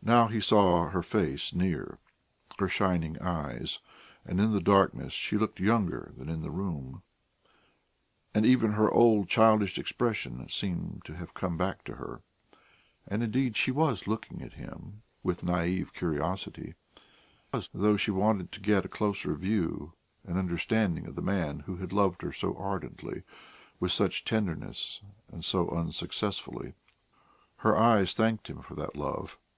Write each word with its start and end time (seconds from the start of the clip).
Now 0.00 0.28
he 0.28 0.40
saw 0.40 0.88
her 0.88 1.02
face 1.02 1.52
near, 1.54 1.98
her 2.58 2.68
shining 2.68 3.20
eyes, 3.20 3.80
and 4.24 4.40
in 4.40 4.54
the 4.54 4.62
darkness 4.62 5.12
she 5.12 5.36
looked 5.36 5.60
younger 5.60 6.10
than 6.16 6.30
in 6.30 6.40
the 6.40 6.50
room, 6.50 7.02
and 8.32 8.46
even 8.46 8.72
her 8.72 8.90
old 8.90 9.28
childish 9.28 9.76
expression 9.78 10.48
seemed 10.48 11.02
to 11.04 11.16
have 11.16 11.34
come 11.34 11.58
back 11.58 11.84
to 11.84 11.96
her. 11.96 12.22
And 13.06 13.22
indeed 13.22 13.58
she 13.58 13.70
was 13.70 14.06
looking 14.06 14.40
at 14.40 14.54
him 14.54 15.02
with 15.22 15.42
naïve 15.42 15.92
curiosity, 15.92 16.72
as 17.52 17.68
though 17.74 17.98
she 17.98 18.10
wanted 18.10 18.50
to 18.52 18.60
get 18.60 18.86
a 18.86 18.88
closer 18.88 19.34
view 19.34 19.92
and 20.24 20.38
understanding 20.38 21.06
of 21.06 21.14
the 21.14 21.20
man 21.20 21.60
who 21.66 21.76
had 21.76 21.92
loved 21.92 22.22
her 22.22 22.32
so 22.32 22.56
ardently, 22.56 23.22
with 23.80 23.92
such 23.92 24.24
tenderness, 24.24 25.02
and 25.30 25.44
so 25.44 25.68
unsuccessfully; 25.68 26.72
her 27.56 27.76
eyes 27.76 28.14
thanked 28.14 28.48
him 28.48 28.62
for 28.62 28.74
that 28.74 28.96
love. 28.96 29.38